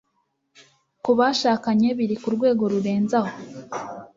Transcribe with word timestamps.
ku 1.03 1.11
bashakanye 1.19 1.87
biri 1.97 2.15
ku 2.21 2.27
rwego 2.35 2.63
rurenze 2.71 3.15
aho 3.21 3.31